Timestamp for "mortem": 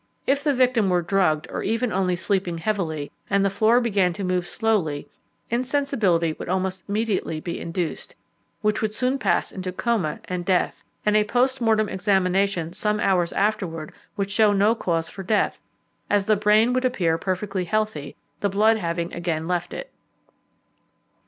11.61-11.87